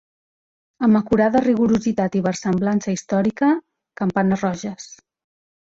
[0.87, 3.53] Amb acurada rigorositat i versemblança històrica,
[4.03, 4.91] Campanes roges.